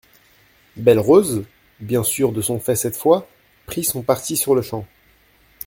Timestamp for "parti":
4.01-4.35